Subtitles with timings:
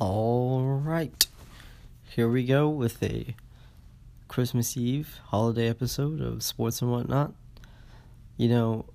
[0.00, 1.26] All right.
[2.08, 3.36] Here we go with a
[4.26, 7.32] Christmas Eve holiday episode of Sports and Whatnot.
[8.36, 8.86] You know,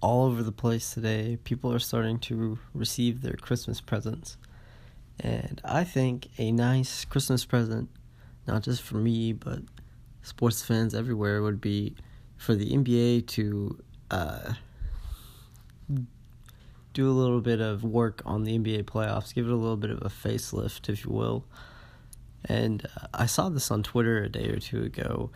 [0.00, 4.38] all over the place today, people are starting to receive their Christmas presents.
[5.20, 7.90] And I think a nice Christmas present,
[8.46, 9.58] not just for me, but
[10.22, 11.96] sports fans everywhere, would be
[12.38, 13.78] for the NBA to
[14.14, 14.54] uh,
[16.92, 19.90] do a little bit of work on the NBA playoffs, give it a little bit
[19.90, 21.44] of a facelift, if you will.
[22.44, 25.30] And uh, I saw this on Twitter a day or two ago,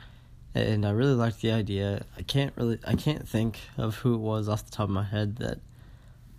[0.55, 2.05] and I really liked the idea.
[2.17, 5.05] I can't really, I can't think of who it was off the top of my
[5.05, 5.59] head that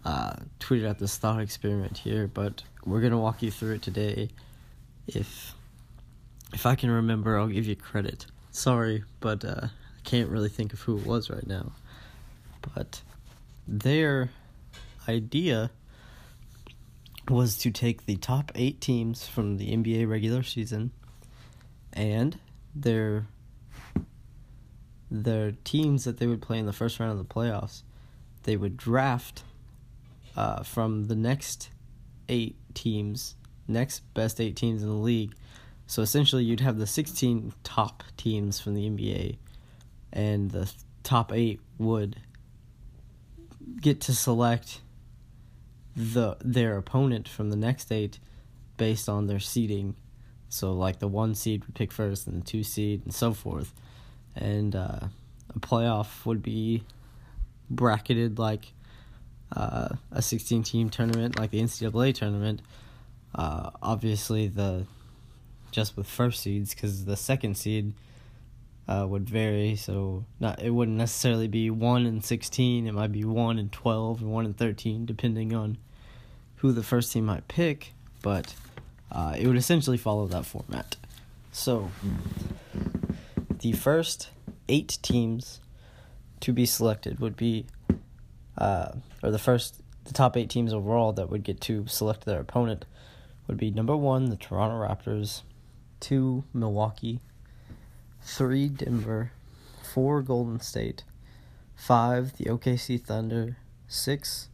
[0.05, 4.29] uh, tweeted out this thought experiment here, but we're gonna walk you through it today.
[5.07, 5.53] If
[6.53, 8.25] if I can remember, I'll give you credit.
[8.51, 11.73] Sorry, but uh, I can't really think of who it was right now.
[12.61, 13.01] But
[13.67, 14.29] their
[15.07, 15.71] idea
[17.29, 20.91] was to take the top eight teams from the NBA regular season
[21.93, 22.39] and
[22.75, 23.27] their
[25.11, 27.81] their teams that they would play in the first round of the playoffs.
[28.43, 29.43] They would draft
[30.35, 31.69] uh, from the next
[32.29, 33.35] eight teams,
[33.67, 35.33] next best eight teams in the league.
[35.87, 39.37] So essentially, you'd have the 16 top teams from the NBA,
[40.13, 40.71] and the
[41.03, 42.17] top eight would
[43.81, 44.81] get to select
[45.95, 48.19] the their opponent from the next eight
[48.77, 49.95] based on their seeding.
[50.49, 53.73] So like the one seed would pick first, and the two seed, and so forth.
[54.35, 55.07] And uh,
[55.53, 56.83] a playoff would be
[57.69, 58.73] bracketed like
[59.55, 62.61] uh, a 16 team tournament like the NCAA tournament.
[63.35, 64.85] Uh, obviously, the
[65.71, 67.93] just with first seeds because the second seed
[68.89, 69.75] uh, would vary.
[69.75, 72.87] So not it wouldn't necessarily be one and 16.
[72.87, 75.77] It might be one and 12 or one and 13, depending on
[76.57, 77.93] who the first team might pick.
[78.21, 78.53] But
[79.11, 80.97] uh, it would essentially follow that format.
[81.51, 81.91] So
[83.59, 84.29] the first
[84.67, 85.61] eight teams
[86.41, 87.65] to be selected would be
[88.57, 88.91] uh,
[89.23, 92.85] or the first, the top eight teams overall that would get to select their opponent
[93.47, 95.41] would be number one, the Toronto Raptors,
[95.99, 97.19] two, Milwaukee,
[98.21, 99.31] three, Denver,
[99.83, 101.03] four, Golden State,
[101.75, 103.57] five, the OKC Thunder,
[103.87, 104.49] six,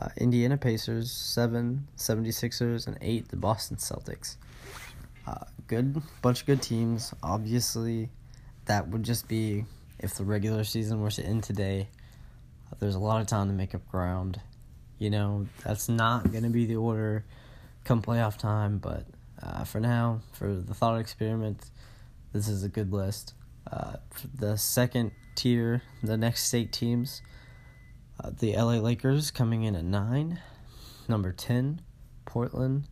[0.00, 4.36] uh, Indiana Pacers, seven, 76ers, and eight, the Boston Celtics.
[5.26, 7.14] Uh, good bunch of good teams.
[7.22, 8.10] Obviously,
[8.66, 9.64] that would just be
[9.98, 11.88] if the regular season were to end today
[12.80, 14.40] there's a lot of time to make up ground.
[14.98, 17.24] You know, that's not going to be the order
[17.84, 19.04] come playoff time, but
[19.42, 21.70] uh, for now, for the thought experiment,
[22.34, 23.32] this is a good list.
[23.70, 23.94] Uh,
[24.34, 27.22] the second tier, the next eight teams,
[28.22, 30.40] uh, the LA Lakers coming in at 9,
[31.08, 31.80] number 10,
[32.26, 32.84] Portland,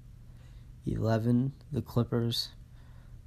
[0.86, 2.50] 11, the Clippers,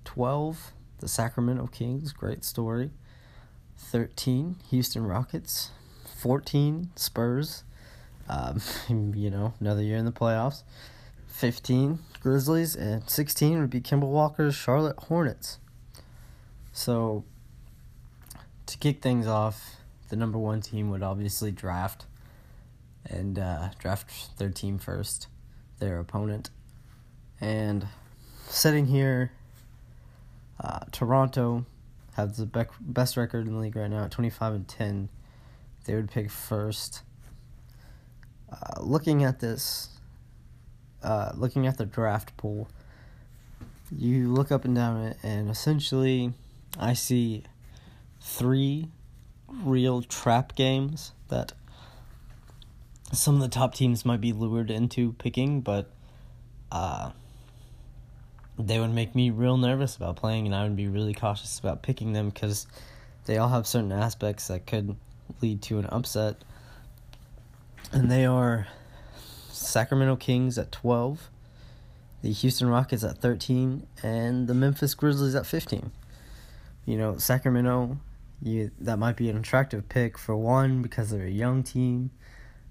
[0.06, 2.92] 12, the Sacramento Kings, great story,
[3.78, 5.72] 13, Houston Rockets,
[6.18, 7.64] 14, Spurs.
[8.28, 8.62] Um,
[9.16, 10.64] you know, another year in the playoffs.
[11.28, 12.76] 15, Grizzlies.
[12.76, 15.60] And 16 would be Kemba Walker's Charlotte Hornets.
[16.76, 17.24] So,
[18.66, 19.78] to kick things off,
[20.10, 22.06] the number one team would obviously draft
[23.06, 25.28] and uh, draft their team first,
[25.80, 26.50] their opponent.
[27.40, 27.88] And
[28.50, 29.32] sitting here,
[30.62, 31.66] uh, Toronto
[32.18, 35.10] has the best record in the league right now at 25 and 10
[35.86, 37.04] they would pick first.
[38.52, 39.92] Uh, looking at this,
[41.02, 42.68] uh, looking at the draft pool,
[43.98, 46.34] you look up and down it, and essentially,
[46.78, 47.44] I see
[48.20, 48.90] three
[49.48, 51.54] real trap games that
[53.12, 55.90] some of the top teams might be lured into picking, but
[56.72, 57.12] uh,
[58.58, 61.84] they would make me real nervous about playing, and I would be really cautious about
[61.84, 62.68] picking them because
[63.26, 64.96] they all have certain aspects that could
[65.42, 66.44] lead to an upset.
[67.92, 68.68] And they are
[69.50, 71.30] Sacramento Kings at 12,
[72.22, 75.92] the Houston Rockets at 13, and the Memphis Grizzlies at 15.
[76.86, 77.98] You know, Sacramento,
[78.42, 82.12] you that might be an attractive pick for one because they're a young team,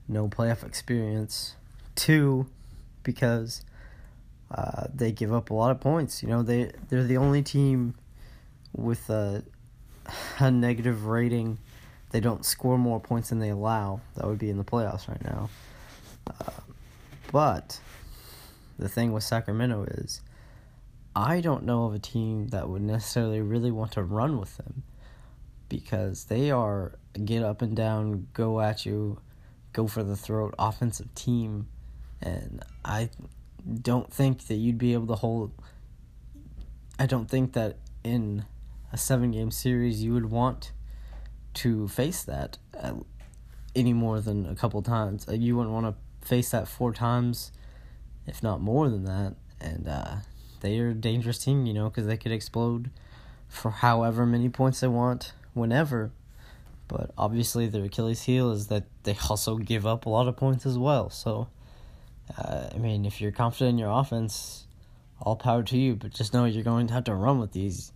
[0.09, 1.57] no playoff experience.
[1.95, 2.47] Two,
[3.03, 3.63] because
[4.51, 6.23] uh, they give up a lot of points.
[6.23, 7.95] You know, they they're the only team
[8.73, 9.43] with a,
[10.39, 11.59] a negative rating
[12.15, 15.25] they don't score more points than they allow, that would be in the playoffs right
[15.25, 15.51] now.
[16.29, 16.61] Uh,
[17.33, 17.81] but
[18.79, 20.21] the thing with Sacramento is,
[21.17, 24.83] I don't know of a team that would necessarily really want to run with them
[25.69, 29.21] because they are get up and down, go at you,
[29.73, 31.69] go for the throat offensive team.
[32.21, 33.11] And I
[33.83, 35.53] don't think that you'd be able to hold.
[36.99, 38.45] I don't think that in
[38.93, 40.73] a seven game series you would want
[41.55, 42.59] to face that
[43.75, 45.27] any more than a couple times.
[45.29, 47.53] You wouldn't want to face that four times,
[48.27, 49.35] if not more than that.
[49.61, 50.17] And uh,
[50.65, 52.91] they are a dangerous team, you know, because they could explode
[53.49, 56.11] for however many points they want, whenever.
[56.89, 60.65] But obviously, their Achilles heel is that they also give up a lot of points
[60.65, 61.11] as well.
[61.11, 61.49] So,
[62.39, 64.67] uh, I mean, if you're confident in your offense,
[65.21, 65.97] all power to you.
[65.97, 67.93] But just know you're going to have to run with these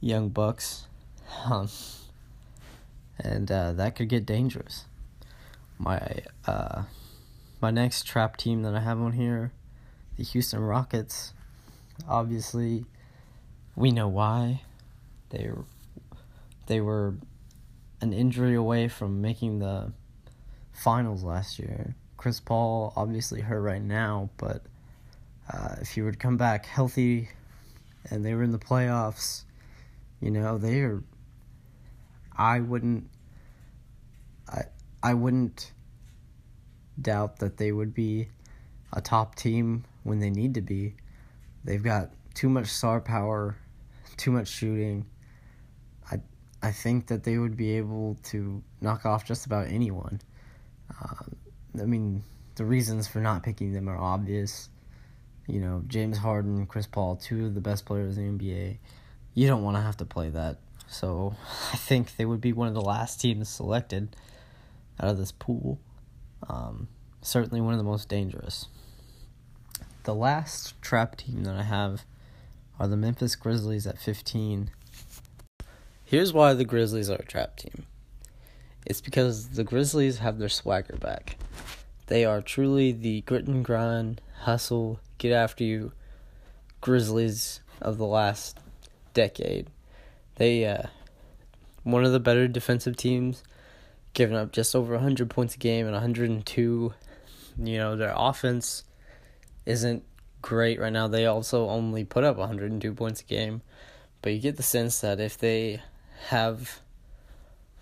[0.00, 0.86] young bucks,
[1.44, 1.68] um,
[3.18, 4.84] and uh, that could get dangerous.
[5.78, 6.00] My
[6.46, 6.82] uh,
[7.60, 9.50] my next trap team that I have on here,
[10.16, 11.32] the Houston Rockets.
[12.06, 12.84] Obviously,
[13.76, 14.62] we know why.
[15.30, 15.50] They
[16.66, 17.14] they were
[18.00, 19.92] an injury away from making the
[20.72, 21.94] finals last year.
[22.16, 24.62] Chris Paul obviously hurt right now, but
[25.52, 27.28] uh, if he were to come back healthy
[28.10, 29.44] and they were in the playoffs,
[30.20, 31.02] you know, they are
[32.36, 33.08] I wouldn't
[34.48, 34.62] I
[35.02, 35.72] I wouldn't
[37.00, 38.28] doubt that they would be
[38.92, 40.94] a top team when they need to be.
[41.68, 43.54] They've got too much star power,
[44.16, 45.04] too much shooting.
[46.10, 46.20] I
[46.62, 50.22] I think that they would be able to knock off just about anyone.
[50.98, 51.36] Um,
[51.78, 52.22] I mean,
[52.54, 54.70] the reasons for not picking them are obvious.
[55.46, 58.78] You know, James Harden, Chris Paul, two of the best players in the NBA.
[59.34, 60.60] You don't want to have to play that.
[60.88, 61.36] So
[61.74, 64.16] I think they would be one of the last teams selected
[64.98, 65.78] out of this pool.
[66.48, 66.88] Um,
[67.20, 68.68] certainly one of the most dangerous.
[70.08, 72.06] The last trap team that I have
[72.80, 74.70] are the Memphis Grizzlies at 15.
[76.02, 77.84] Here's why the Grizzlies are a trap team.
[78.86, 81.36] It's because the Grizzlies have their swagger back.
[82.06, 85.92] They are truly the grit and grind, hustle, get after you
[86.80, 88.58] Grizzlies of the last
[89.12, 89.68] decade.
[90.36, 90.84] They uh
[91.82, 93.42] one of the better defensive teams,
[94.14, 96.94] giving up just over 100 points a game and 102.
[97.62, 98.84] You know, their offense
[99.68, 100.02] isn't
[100.40, 101.06] great right now.
[101.06, 103.60] They also only put up 102 points a game,
[104.22, 105.82] but you get the sense that if they
[106.28, 106.80] have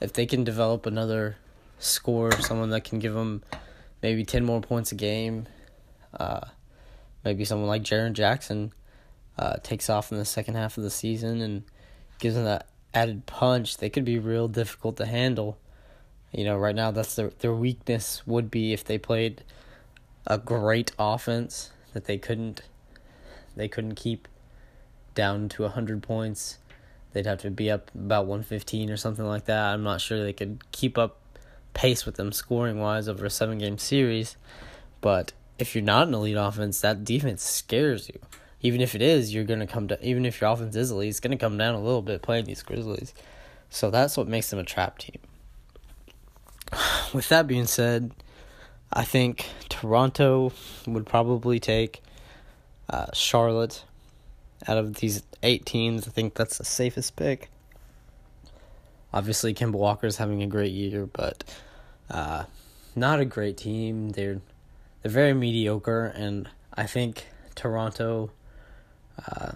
[0.00, 1.37] if they can develop another
[1.79, 3.43] scorer, someone that can give them
[4.03, 5.47] maybe 10 more points a game,
[6.19, 6.41] uh,
[7.25, 8.73] maybe someone like Jaren Jackson
[9.38, 11.62] uh, takes off in the second half of the season and
[12.19, 15.56] gives them that added punch, they could be real difficult to handle.
[16.33, 19.44] You know, right now that's their their weakness would be if they played
[20.27, 22.63] a great offense that they couldn't
[23.57, 24.29] they couldn't keep
[25.15, 26.59] down to 100 points
[27.17, 29.73] they'd have to be up about 115 or something like that.
[29.73, 31.17] I'm not sure they could keep up
[31.73, 34.37] pace with them scoring wise over a seven game series.
[35.01, 38.19] But if you're not an elite offense, that defense scares you.
[38.61, 41.21] Even if it is, you're gonna come to even if your offense is elite, it's
[41.21, 43.15] gonna come down a little bit playing these Grizzlies.
[43.71, 45.19] So that's what makes them a trap team.
[47.15, 48.13] With that being said,
[48.93, 50.53] I think Toronto
[50.87, 52.03] would probably take
[52.88, 53.85] uh, Charlotte
[54.67, 57.50] out of these eight teams, I think that's the safest pick.
[59.12, 61.44] Obviously, Kemba Walker's having a great year, but
[62.11, 62.44] uh,
[62.94, 64.11] not a great team.
[64.11, 64.40] They're
[65.02, 68.31] they're very mediocre, and I think Toronto,
[69.26, 69.52] uh,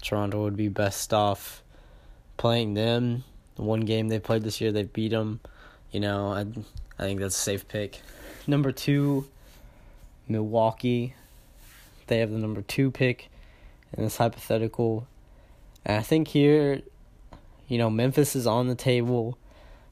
[0.00, 1.62] Toronto would be best off
[2.36, 3.24] playing them.
[3.56, 5.40] The one game they played this year, they beat them.
[5.90, 6.46] You know, I
[6.98, 8.00] I think that's a safe pick.
[8.48, 9.26] Number two,
[10.26, 11.12] Milwaukee.
[12.06, 13.28] They have the number two pick
[13.94, 15.06] in this hypothetical.
[15.84, 16.80] And I think here,
[17.68, 19.36] you know, Memphis is on the table,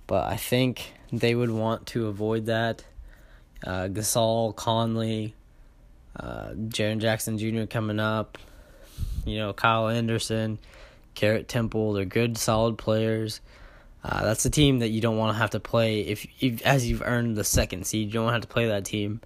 [0.06, 2.82] but I think they would want to avoid that.
[3.62, 5.34] Uh, Gasol, Conley,
[6.18, 7.66] uh, Jaren Jackson Jr.
[7.66, 8.38] coming up,
[9.26, 10.58] you know, Kyle Anderson,
[11.14, 13.42] Garrett Temple, they're good, solid players.
[14.08, 16.88] Uh, that's a team that you don't want to have to play if, if, as
[16.88, 18.06] you've earned the second seed.
[18.06, 19.20] You don't have to play that team,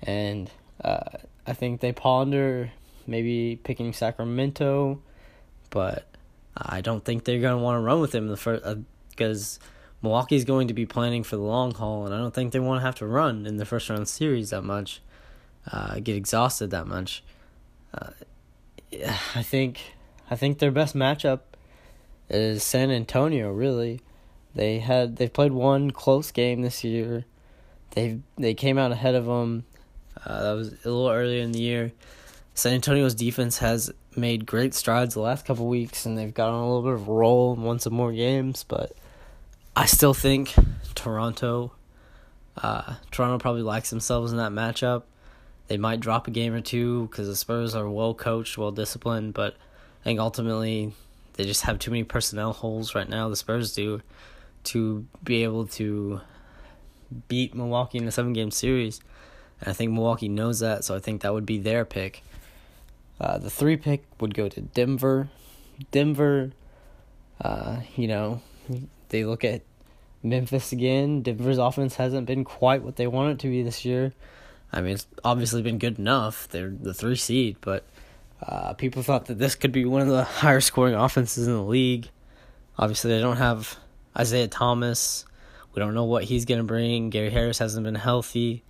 [0.00, 0.48] and
[0.84, 1.00] uh,
[1.44, 2.70] I think they ponder
[3.08, 5.00] maybe picking Sacramento,
[5.70, 6.06] but
[6.56, 8.64] I don't think they're going to want to run with him the first
[9.10, 9.66] because uh,
[10.02, 12.80] Milwaukee's going to be planning for the long haul, and I don't think they want
[12.80, 15.02] to have to run in the first round series that much,
[15.72, 17.24] uh, get exhausted that much.
[17.92, 18.10] Uh,
[19.34, 19.80] I think
[20.30, 21.40] I think their best matchup
[22.28, 23.50] is San Antonio.
[23.50, 24.00] Really,
[24.54, 27.24] they had they played one close game this year.
[27.90, 29.64] They they came out ahead of them.
[30.24, 31.92] Uh, that was a little earlier in the year.
[32.54, 36.62] San Antonio's defense has made great strides the last couple weeks, and they've got on
[36.62, 38.64] a little bit of a roll and won some more games.
[38.66, 38.92] But
[39.76, 40.54] I still think
[40.94, 41.72] Toronto.
[42.56, 45.02] Uh, Toronto probably likes themselves in that matchup.
[45.68, 49.34] They might drop a game or two because the Spurs are well coached, well disciplined,
[49.34, 49.54] but
[50.00, 50.94] I think ultimately
[51.36, 53.28] they just have too many personnel holes right now.
[53.28, 54.02] The Spurs do
[54.64, 56.20] to be able to
[57.28, 59.00] beat Milwaukee in a seven game series.
[59.60, 62.22] And I think Milwaukee knows that, so I think that would be their pick.
[63.20, 65.28] Uh, the three pick would go to Denver.
[65.90, 66.52] Denver,
[67.40, 68.42] uh, you know,
[69.08, 69.62] they look at
[70.22, 71.22] Memphis again.
[71.22, 74.12] Denver's offense hasn't been quite what they want it to be this year.
[74.72, 76.48] I mean, it's obviously been good enough.
[76.48, 77.84] They're the three seed, but
[78.42, 81.62] uh, people thought that this could be one of the higher scoring offenses in the
[81.62, 82.10] league.
[82.78, 83.76] Obviously, they don't have
[84.16, 85.24] Isaiah Thomas.
[85.74, 87.10] We don't know what he's going to bring.
[87.10, 88.62] Gary Harris hasn't been healthy.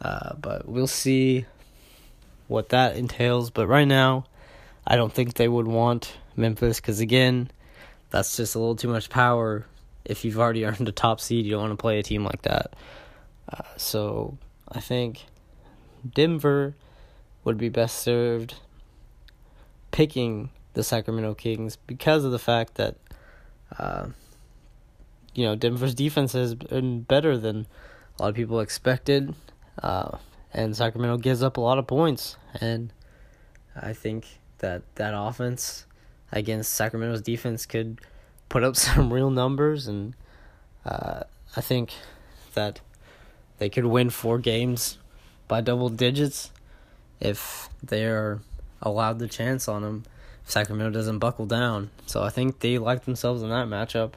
[0.00, 1.46] Uh, but we'll see
[2.48, 3.50] what that entails.
[3.50, 4.26] But right now,
[4.86, 7.50] I don't think they would want Memphis because, again,
[8.10, 9.66] that's just a little too much power.
[10.04, 12.42] If you've already earned a top seed, you don't want to play a team like
[12.42, 12.74] that.
[13.52, 14.38] Uh, so
[14.70, 15.24] I think
[16.14, 16.74] Denver
[17.44, 18.54] would be best served
[19.94, 22.96] picking the Sacramento Kings because of the fact that,
[23.78, 24.08] uh,
[25.36, 27.68] you know, Denver's defense has been better than
[28.18, 29.36] a lot of people expected.
[29.80, 30.18] Uh,
[30.52, 32.36] and Sacramento gives up a lot of points.
[32.60, 32.92] And
[33.80, 34.26] I think
[34.58, 35.86] that that offense
[36.32, 38.00] against Sacramento's defense could
[38.48, 39.86] put up some real numbers.
[39.86, 40.16] And
[40.84, 41.22] uh,
[41.54, 41.92] I think
[42.54, 42.80] that
[43.58, 44.98] they could win four games
[45.46, 46.50] by double digits
[47.20, 48.40] if they're
[48.82, 50.04] allowed the chance on them.
[50.44, 51.90] If Sacramento doesn't buckle down.
[52.06, 54.12] So I think they like themselves in that matchup.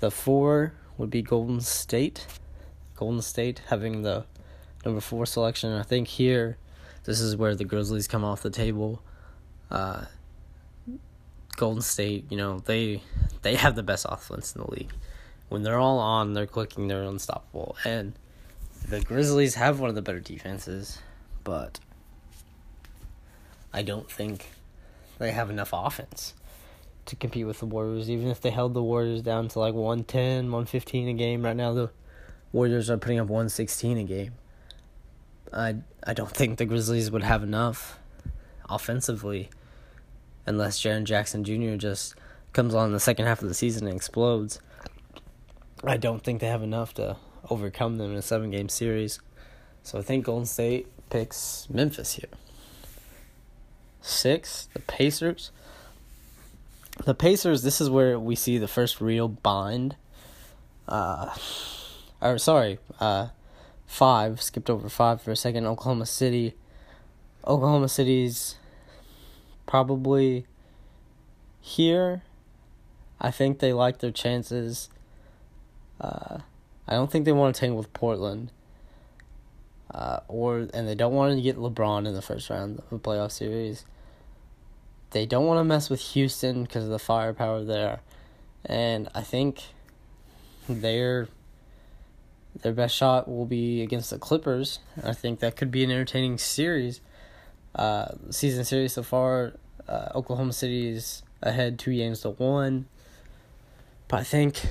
[0.00, 2.26] The four would be Golden State.
[2.96, 4.24] Golden State having the
[4.84, 5.72] number four selection.
[5.72, 6.58] I think here,
[7.04, 9.02] this is where the Grizzlies come off the table.
[9.70, 10.04] Uh,
[11.56, 13.02] Golden State, you know, they
[13.42, 14.92] they have the best offense in the league.
[15.48, 17.76] When they're all on, they're clicking, they're unstoppable.
[17.84, 18.14] And
[18.88, 20.98] the Grizzlies have one of the better defenses,
[21.44, 21.78] but
[23.74, 24.46] I don't think
[25.18, 26.34] they have enough offense
[27.06, 28.08] to compete with the Warriors.
[28.08, 31.72] Even if they held the Warriors down to like 110, 115 a game, right now
[31.72, 31.90] the
[32.52, 34.34] Warriors are putting up 116 a game.
[35.52, 35.76] I
[36.06, 37.98] I don't think the Grizzlies would have enough
[38.70, 39.50] offensively
[40.46, 41.74] unless Jaren Jackson Jr.
[41.74, 42.14] just
[42.52, 44.60] comes on in the second half of the season and explodes.
[45.82, 47.16] I don't think they have enough to
[47.50, 49.20] overcome them in a seven game series.
[49.82, 52.30] So I think Golden State picks Memphis here.
[54.04, 55.50] Six, the Pacers.
[57.06, 59.96] The Pacers, this is where we see the first real bind.
[60.86, 61.34] Uh,
[62.20, 63.28] or sorry, uh,
[63.86, 65.64] five, skipped over five for a second.
[65.64, 66.54] Oklahoma City.
[67.46, 68.56] Oklahoma City's
[69.64, 70.44] probably
[71.62, 72.22] here.
[73.18, 74.90] I think they like their chances.
[75.98, 76.40] Uh,
[76.86, 78.52] I don't think they want to tangle with Portland.
[79.90, 82.98] Uh, or and they don't want to get LeBron in the first round of a
[82.98, 83.86] playoff series.
[85.14, 88.00] They don't want to mess with Houston because of the firepower there,
[88.64, 89.62] and I think
[90.68, 91.28] they're
[92.62, 94.80] their best shot will be against the Clippers.
[95.04, 97.00] I think that could be an entertaining series.
[97.76, 99.52] Uh, season series so far,
[99.88, 102.86] uh, Oklahoma City's ahead two games to one.
[104.08, 104.66] But I think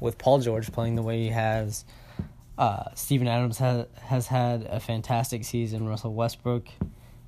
[0.00, 1.84] with Paul George playing the way he has,
[2.56, 5.86] uh, Steven Adams has has had a fantastic season.
[5.86, 6.68] Russell Westbrook,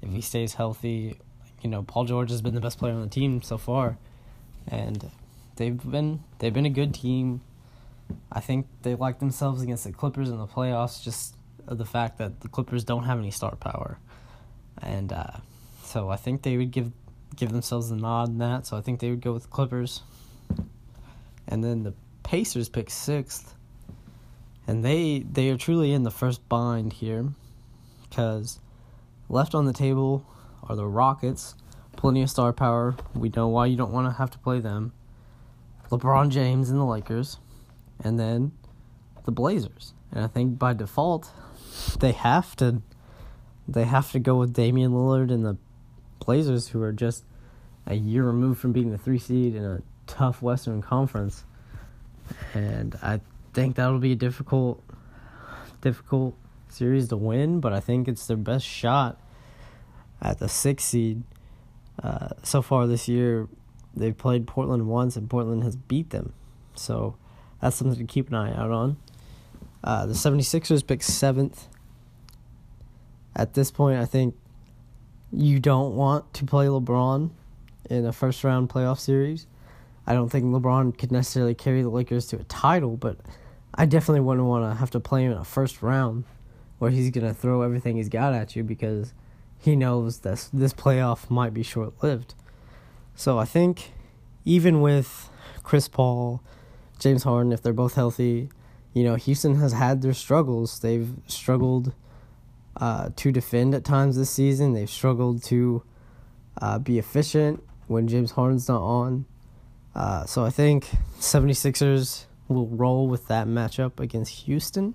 [0.01, 1.19] if he stays healthy,
[1.63, 3.99] you know Paul George has been the best player on the team so far,
[4.67, 5.11] and
[5.57, 7.41] they've been they've been a good team.
[8.31, 11.35] I think they like themselves against the Clippers in the playoffs, just
[11.67, 13.99] the fact that the Clippers don't have any star power,
[14.81, 15.39] and uh,
[15.83, 16.93] so I think they would give
[17.35, 18.67] give themselves a nod in that.
[18.67, 20.03] So I think they would go with Clippers,
[21.49, 23.55] and then the Pacers pick sixth,
[24.67, 27.29] and they they are truly in the first bind here,
[28.09, 28.61] because
[29.29, 30.25] left on the table
[30.63, 31.55] are the Rockets,
[31.97, 32.97] plenty of star power.
[33.15, 34.93] We know why you don't want to have to play them.
[35.91, 37.39] LeBron James and the Lakers
[38.03, 38.53] and then
[39.25, 39.95] the Blazers.
[40.13, 41.31] And I think by default,
[42.01, 42.83] they have to
[43.69, 45.57] they have to go with Damian Lillard and the
[46.25, 47.25] Blazers, who are just
[47.87, 51.45] a year removed from being the three seed in a tough Western Conference.
[52.55, 53.21] And I
[53.55, 54.83] think that'll be a difficult
[55.81, 56.35] difficult
[56.69, 59.21] series to win, but I think it's their best shot
[60.20, 61.23] at the sixth seed.
[62.02, 63.49] Uh, so far this year,
[63.94, 66.32] they've played Portland once, and Portland has beat them.
[66.75, 67.16] So
[67.61, 68.96] that's something to keep an eye out on.
[69.82, 71.68] Uh, the 76ers pick seventh.
[73.35, 74.35] At this point, I think
[75.32, 77.30] you don't want to play LeBron
[77.90, 79.46] in a first round playoff series.
[80.06, 83.18] I don't think LeBron could necessarily carry the Lakers to a title, but
[83.75, 86.25] I definitely wouldn't want to have to play him in a first round
[86.78, 89.12] where he's going to throw everything he's got at you because
[89.59, 92.35] he knows that this playoff might be short lived.
[93.15, 93.93] So I think
[94.45, 95.31] even with
[95.63, 96.43] Chris Paul,
[96.99, 98.49] James Harden, if they're both healthy,
[98.95, 100.79] you know, Houston has had their struggles.
[100.79, 101.93] They've struggled
[102.77, 104.73] uh, to defend at times this season.
[104.73, 105.83] They've struggled to
[106.61, 109.27] uh, be efficient when James Harden's not on.
[109.95, 114.95] Uh, so I think 76ers will roll with that matchup against Houston.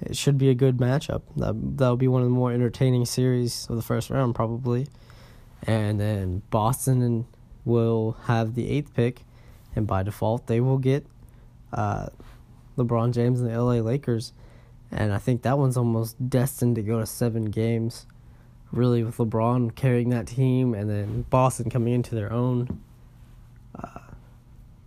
[0.00, 1.22] It should be a good matchup.
[1.36, 4.86] That that'll be one of the more entertaining series of the first round probably.
[5.66, 7.26] And then Boston
[7.64, 9.24] will have the eighth pick,
[9.74, 11.04] and by default they will get
[11.72, 12.06] uh,
[12.76, 14.32] LeBron James and the LA Lakers.
[14.90, 18.06] And I think that one's almost destined to go to seven games
[18.72, 22.80] really with LeBron carrying that team and then Boston coming into their own.
[23.74, 24.00] Uh,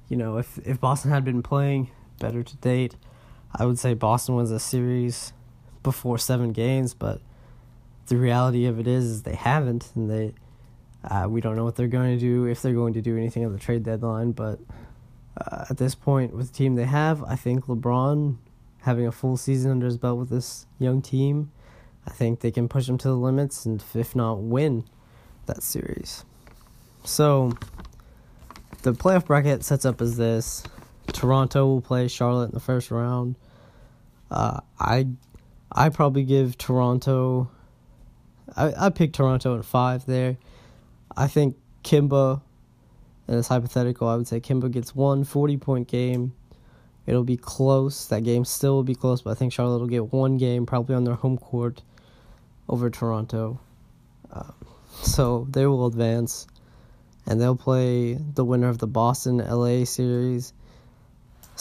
[0.08, 1.90] you know, if if Boston had been playing
[2.20, 2.96] better to date,
[3.56, 5.34] I would say Boston wins a series
[5.84, 6.94] before seven games.
[6.94, 7.22] But
[8.08, 10.34] the reality of it is, is they haven't, and they
[11.04, 13.46] uh, we don't know what they're going to do if they're going to do anything
[13.46, 14.32] on the trade deadline.
[14.32, 14.60] But
[15.38, 18.38] uh, at this point, with the team they have, I think LeBron
[18.82, 21.52] having a full season under his belt with this young team
[22.06, 24.86] I think they can push them to the limits and, if not, win
[25.46, 26.26] that series.
[27.04, 27.54] So,
[28.82, 30.64] the playoff bracket sets up as this
[31.14, 33.36] Toronto will play Charlotte in the first round.
[34.30, 35.08] Uh, I
[35.72, 37.50] I probably give Toronto.
[38.56, 40.38] I I pick Toronto in five there.
[41.16, 42.42] I think Kemba,
[43.28, 46.34] in this hypothetical, I would say Kemba gets one 40 point game.
[47.06, 48.08] It'll be close.
[48.08, 50.96] That game still will be close, but I think Charlotte will get one game, probably
[50.96, 51.82] on their home court
[52.70, 53.60] over Toronto.
[54.32, 54.54] Um,
[55.02, 56.48] so they will advance,
[57.26, 60.54] and they'll play the winner of the Boston LA series.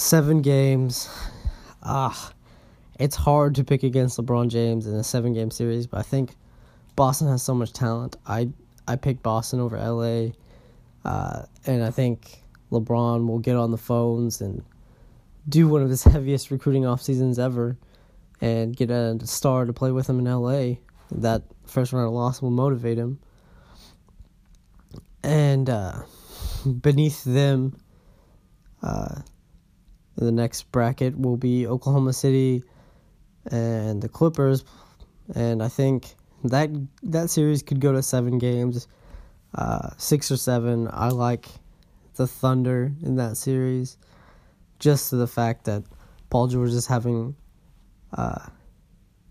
[0.00, 1.10] Seven games.
[1.82, 2.32] Ah,
[2.98, 6.36] it's hard to pick against LeBron James in a seven game series, but I think
[6.96, 8.16] Boston has so much talent.
[8.26, 8.48] I
[8.88, 10.30] I picked Boston over LA,
[11.04, 14.64] uh, and I think LeBron will get on the phones and
[15.46, 17.76] do one of his heaviest recruiting off seasons ever,
[18.40, 20.76] and get a star to play with him in LA
[21.10, 23.20] that first round loss will motivate him.
[25.22, 26.04] And uh,
[26.80, 27.76] beneath them,
[28.82, 29.20] uh,
[30.20, 32.62] the next bracket will be Oklahoma City
[33.50, 34.64] and the Clippers,
[35.34, 36.70] and I think that
[37.02, 38.86] that series could go to seven games,
[39.54, 40.88] uh, six or seven.
[40.92, 41.48] I like
[42.16, 43.96] the Thunder in that series,
[44.78, 45.84] just to the fact that
[46.28, 47.34] Paul George is having
[48.12, 48.46] uh,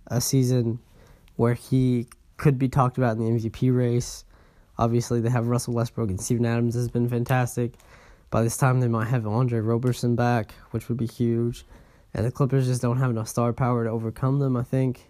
[0.08, 0.80] a season
[1.36, 4.26] where he could be talked about in the MVP race.
[4.78, 7.74] Obviously, they have Russell Westbrook and Steven Adams has been fantastic.
[8.30, 11.66] By this time, they might have Andre Roberson back, which would be huge.
[12.14, 15.10] And the Clippers just don't have enough star power to overcome them, I think.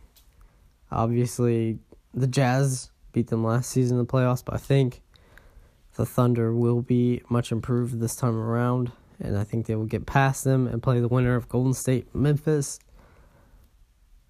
[0.91, 1.79] Obviously,
[2.13, 5.01] the Jazz beat them last season in the playoffs, but I think
[5.95, 8.91] the Thunder will be much improved this time around.
[9.19, 12.13] And I think they will get past them and play the winner of Golden State
[12.15, 12.79] Memphis.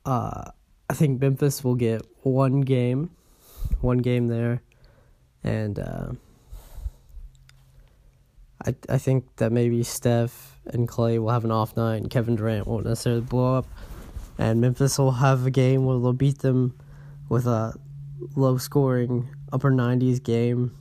[0.04, 0.45] Uh,
[0.89, 3.12] I think Memphis will get one game,
[3.82, 4.63] one game there,
[5.43, 6.12] and uh,
[8.65, 12.35] I I think that maybe Steph and Clay will have an off night, and Kevin
[12.35, 13.67] Durant won't necessarily blow up,
[14.37, 16.77] and Memphis will have a game where they'll beat them
[17.29, 17.73] with a
[18.35, 20.75] low scoring upper nineties game,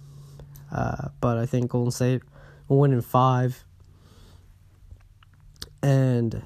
[0.72, 2.22] uh, but I think Golden State
[2.68, 3.64] will win in five,
[5.82, 6.42] and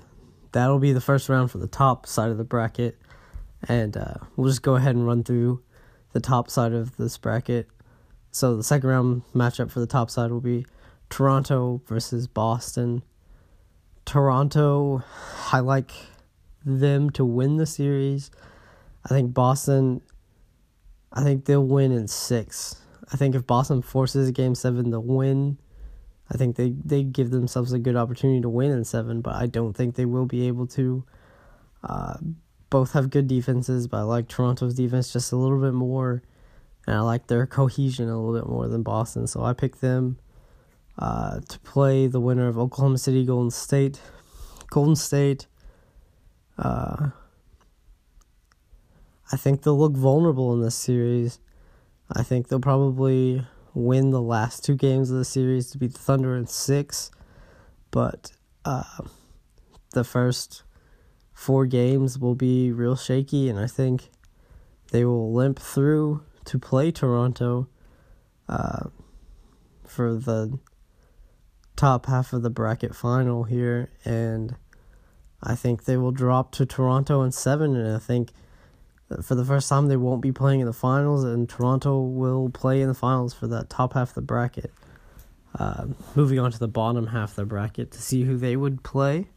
[0.52, 2.98] that'll be the first round for the top side of the bracket.
[3.68, 5.62] And uh, we'll just go ahead and run through
[6.12, 7.68] the top side of this bracket.
[8.32, 10.66] So the second round matchup for the top side will be
[11.12, 13.03] Toronto versus Boston.
[14.07, 15.05] Toronto,
[15.53, 15.90] I like
[16.64, 18.31] them to win the series.
[19.05, 20.01] I think Boston,
[21.12, 22.77] I think they'll win in six.
[23.12, 25.59] I think if Boston forces game seven to win,
[26.31, 29.44] I think they, they give themselves a good opportunity to win in seven, but I
[29.44, 31.05] don't think they will be able to.
[31.85, 32.16] Uh,
[32.70, 36.22] both have good defenses, but I like Toronto's defense just a little bit more,
[36.87, 39.27] and I like their cohesion a little bit more than Boston.
[39.27, 40.16] So I pick them
[40.98, 44.00] uh, to play the winner of Oklahoma City Golden State.
[44.70, 45.46] Golden State.
[46.59, 47.11] Uh,
[49.31, 51.38] I think they'll look vulnerable in this series.
[52.11, 55.98] I think they'll probably win the last two games of the series to beat the
[55.98, 57.11] Thunder in six,
[57.90, 58.33] but
[58.66, 59.05] uh,
[59.94, 60.62] the first
[61.33, 64.11] four games will be real shaky, and I think
[64.90, 67.68] they will limp through to play Toronto.
[68.48, 68.90] Uh,
[69.92, 70.59] for the
[71.76, 74.56] top half of the bracket final here, and
[75.42, 78.30] I think they will drop to Toronto in seven, and I think
[79.22, 82.80] for the first time they won't be playing in the finals, and Toronto will play
[82.80, 84.72] in the finals for that top half of the bracket.
[85.58, 88.82] Uh, moving on to the bottom half of the bracket to see who they would
[88.82, 89.28] play.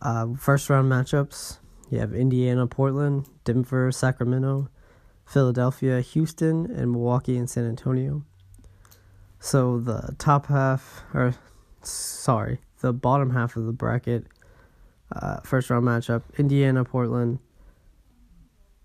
[0.00, 1.58] Uh, first round matchups
[1.90, 4.68] you have Indiana, Portland, Denver, Sacramento,
[5.26, 8.24] Philadelphia, Houston, and Milwaukee and San Antonio.
[9.44, 11.34] So the top half, or
[11.82, 14.24] sorry, the bottom half of the bracket,
[15.12, 17.40] uh, first round matchup Indiana, Portland.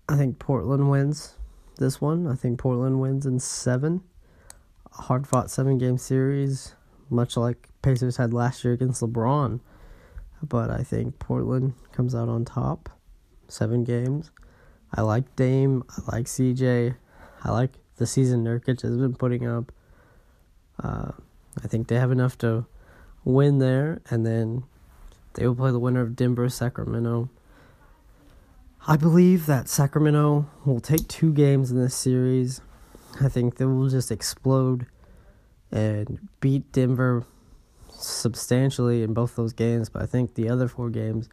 [0.06, 1.38] I think Portland wins
[1.78, 2.26] this one.
[2.26, 4.02] I think Portland wins in seven.
[4.92, 6.74] A hard fought seven game series,
[7.08, 9.60] much like Pacers had last year against LeBron.
[10.42, 12.90] But I think Portland comes out on top.
[13.48, 14.30] Seven games.
[14.92, 15.84] I like Dame.
[15.88, 16.96] I like CJ.
[17.44, 19.72] I like the season Nurkic has been putting up.
[20.82, 21.12] Uh,
[21.62, 22.66] I think they have enough to
[23.24, 24.64] win there, and then
[25.34, 27.28] they will play the winner of Denver Sacramento.
[28.86, 32.62] I believe that Sacramento will take two games in this series.
[33.20, 34.86] I think they will just explode
[35.70, 37.26] and beat Denver
[37.90, 41.28] substantially in both those games, but I think the other four games,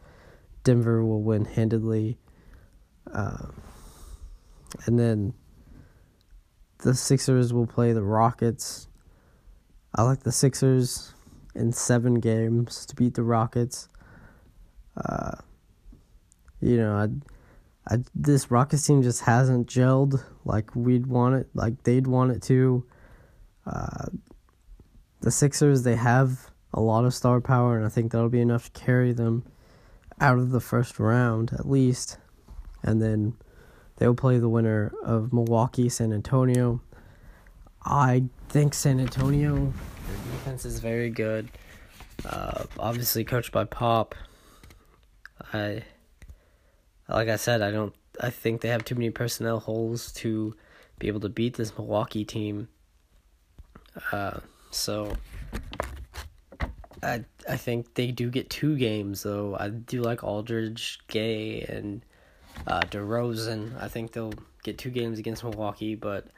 [0.62, 2.18] Denver will win handedly.
[3.12, 3.46] Uh,
[4.84, 5.32] and then
[6.78, 8.87] the Sixers will play the Rockets.
[9.98, 11.12] I like the Sixers
[11.56, 13.88] in seven games to beat the Rockets.
[14.96, 15.32] Uh,
[16.60, 21.82] you know, I, I, this Rockets team just hasn't gelled like we'd want it, like
[21.82, 22.86] they'd want it to.
[23.66, 24.06] Uh,
[25.20, 28.72] the Sixers, they have a lot of star power, and I think that'll be enough
[28.72, 29.46] to carry them
[30.20, 32.18] out of the first round at least.
[32.84, 33.34] And then
[33.96, 36.82] they'll play the winner of Milwaukee, San Antonio.
[37.84, 41.48] I think San Antonio, their defense is very good.
[42.24, 44.14] Uh, obviously coached by Pop.
[45.52, 45.82] I,
[47.08, 47.94] like I said, I don't.
[48.20, 50.56] I think they have too many personnel holes to
[50.98, 52.68] be able to beat this Milwaukee team.
[54.10, 55.12] Uh, so
[57.02, 59.56] I I think they do get two games though.
[59.58, 62.02] I do like Aldridge, Gay, and
[62.66, 63.80] uh, DeRozan.
[63.80, 64.34] I think they'll
[64.64, 66.28] get two games against Milwaukee, but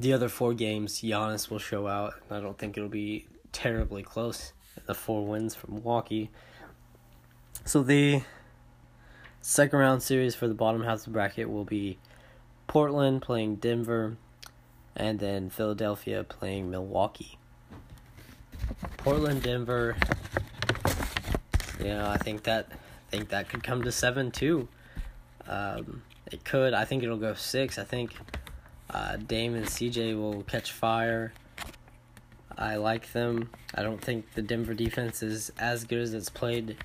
[0.00, 2.14] the other four games, Giannis will show out.
[2.30, 4.52] I don't think it'll be terribly close.
[4.86, 6.30] The four wins from Milwaukee.
[7.64, 8.22] So the
[9.40, 11.98] second round series for the bottom half of the bracket will be
[12.66, 14.16] Portland playing Denver,
[14.94, 17.38] and then Philadelphia playing Milwaukee.
[18.98, 19.96] Portland, Denver.
[21.78, 24.68] You know, I think that I think that could come to seven too.
[25.46, 26.74] Um, it could.
[26.74, 27.78] I think it'll go six.
[27.78, 28.14] I think
[28.90, 31.32] uh, Dame and CJ will catch fire.
[32.56, 33.50] I like them.
[33.74, 36.76] I don't think the Denver defense is as good as it's played,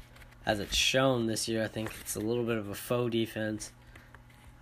[0.45, 1.63] as it's shown this year.
[1.63, 3.71] I think it's a little bit of a faux defense.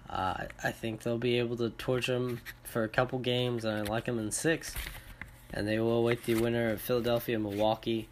[0.10, 3.82] Uh, I think they'll be able to torch them for a couple games, and I
[3.92, 4.76] like them in six
[5.54, 8.08] and they will await the winner of Philadelphia Milwaukee.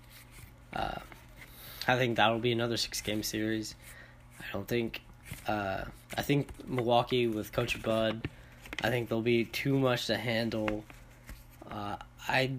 [0.74, 0.96] Uh,
[1.88, 3.76] I think that'll be another six game series.
[4.40, 5.02] I don't think.
[5.48, 5.84] Uh,
[6.18, 8.28] I think Milwaukee with Coach Bud.
[8.84, 10.84] I think there'll be too much to handle.
[11.70, 12.52] Uh, I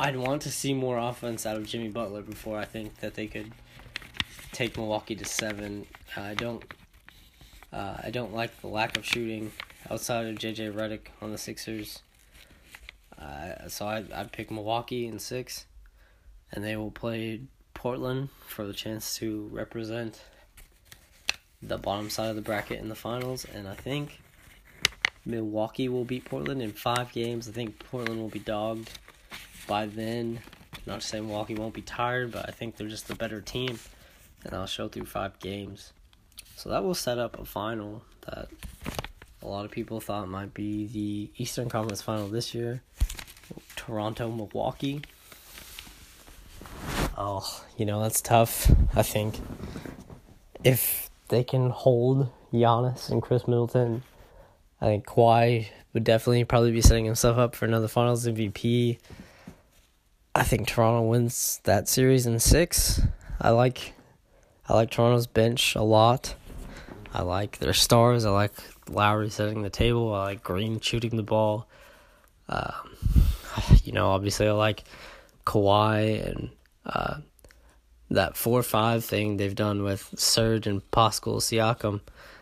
[0.00, 3.26] I'd want to see more offense out of Jimmy Butler before I think that they
[3.26, 3.52] could
[4.52, 5.86] take Milwaukee to seven.
[6.16, 6.64] I don't.
[7.72, 9.52] Uh, I don't like the lack of shooting
[9.90, 12.02] outside of JJ Redick on the Sixers.
[13.20, 15.66] Uh, so I I pick Milwaukee in six,
[16.52, 17.42] and they will play
[17.74, 20.22] Portland for the chance to represent
[21.60, 23.44] the bottom side of the bracket in the finals.
[23.44, 24.20] And I think
[25.28, 27.48] Milwaukee will beat Portland in five games.
[27.48, 28.90] I think Portland will be dogged
[29.66, 30.40] by then.
[30.86, 33.78] Not saying Milwaukee won't be tired, but I think they're just the better team,
[34.42, 35.92] and I'll show through five games.
[36.56, 38.48] So that will set up a final that
[39.42, 42.82] a lot of people thought might be the Eastern Conference final this year.
[43.76, 45.02] Toronto, Milwaukee.
[47.18, 48.70] Oh, you know, that's tough.
[48.96, 49.40] I think
[50.64, 54.04] if they can hold Giannis and Khris Middleton,
[54.80, 58.98] I think Kawhi would definitely probably be setting himself up for another Finals MVP.
[60.34, 63.00] I think Toronto wins that series in six.
[63.40, 63.94] I like,
[64.68, 66.34] I like Toronto's bench a lot.
[67.12, 68.24] I like their stars.
[68.24, 68.52] I like
[68.88, 70.14] Lowry setting the table.
[70.14, 71.66] I like Green shooting the ball.
[72.48, 72.96] Um,
[73.84, 74.84] you know, obviously I like
[75.44, 76.50] Kawhi and
[76.86, 77.16] uh,
[78.10, 82.00] that four five thing they've done with Serge and Pascal Siakam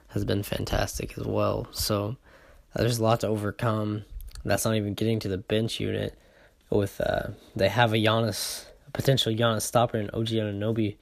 [0.08, 1.68] has been fantastic as well.
[1.72, 2.16] So
[2.76, 4.04] there's a lot to overcome
[4.46, 6.16] that's not even getting to the bench unit.
[6.70, 10.96] With uh, they have a Giannis, a potential Giannis stopper in OG Anunoby,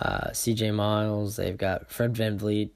[0.00, 0.72] uh, C.J.
[0.72, 1.36] Miles.
[1.36, 2.70] They've got Fred VanVleet.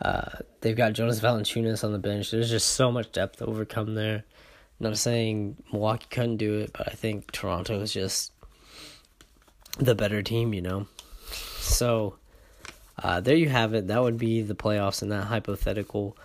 [0.00, 2.30] Uh, they've got Jonas Valanciunas on the bench.
[2.30, 4.24] There's just so much depth to overcome there.
[4.80, 8.32] I'm not saying Milwaukee couldn't do it, but I think Toronto is just
[9.78, 10.86] the better team, you know.
[11.58, 12.16] So
[13.02, 13.86] uh, there you have it.
[13.86, 16.16] That would be the playoffs in that hypothetical.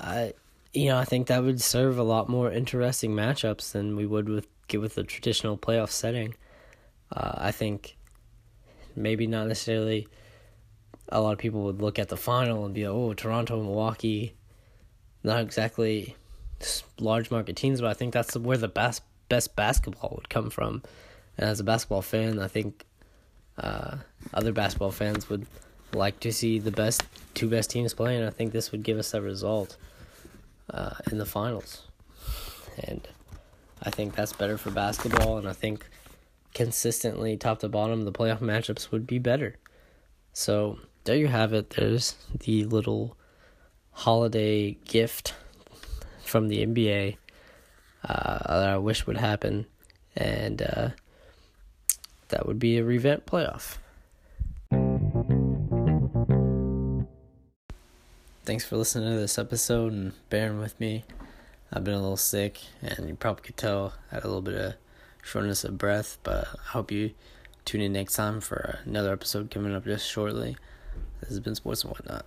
[0.00, 0.32] I,
[0.72, 4.28] you know, I think that would serve a lot more interesting matchups than we would
[4.28, 6.34] with get with the traditional playoff setting.
[7.12, 7.96] Uh, I think
[8.96, 10.08] maybe not necessarily.
[11.12, 14.34] A lot of people would look at the final and be, like, "Oh, Toronto, Milwaukee."
[15.24, 16.16] Not exactly
[16.98, 20.82] large market teams, but I think that's where the best best basketball would come from.
[21.36, 22.84] And as a basketball fan, I think
[23.58, 23.96] uh,
[24.32, 25.46] other basketball fans would
[25.92, 27.02] like to see the best
[27.40, 28.22] two best teams playing.
[28.22, 29.78] I think this would give us that result
[30.68, 31.84] uh, in the finals.
[32.84, 33.08] And
[33.82, 35.86] I think that's better for basketball, and I think
[36.52, 39.56] consistently top to bottom the playoff matchups would be better.
[40.34, 41.70] So there you have it.
[41.70, 43.16] There's the little
[43.92, 45.32] holiday gift
[46.22, 47.16] from the NBA
[48.04, 49.64] uh, that I wish would happen,
[50.14, 50.88] and uh,
[52.28, 53.78] that would be a revamp playoff.
[58.42, 61.04] Thanks for listening to this episode and bearing with me.
[61.70, 64.54] I've been a little sick, and you probably could tell I had a little bit
[64.54, 64.74] of
[65.22, 67.10] shortness of breath, but I hope you
[67.66, 70.56] tune in next time for another episode coming up just shortly.
[71.20, 72.24] This has been Sports and Whatnot.